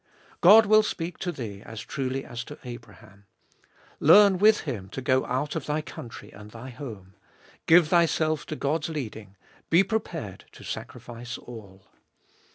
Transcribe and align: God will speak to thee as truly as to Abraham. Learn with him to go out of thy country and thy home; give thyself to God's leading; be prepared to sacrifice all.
God 0.41 0.65
will 0.65 0.81
speak 0.81 1.19
to 1.19 1.31
thee 1.31 1.61
as 1.63 1.79
truly 1.81 2.25
as 2.25 2.43
to 2.45 2.57
Abraham. 2.63 3.27
Learn 3.99 4.39
with 4.39 4.61
him 4.61 4.89
to 4.89 4.99
go 4.99 5.23
out 5.27 5.55
of 5.55 5.67
thy 5.67 5.83
country 5.83 6.31
and 6.31 6.49
thy 6.49 6.71
home; 6.71 7.13
give 7.67 7.89
thyself 7.89 8.47
to 8.47 8.55
God's 8.55 8.89
leading; 8.89 9.35
be 9.69 9.83
prepared 9.83 10.45
to 10.53 10.63
sacrifice 10.63 11.37
all. 11.37 11.85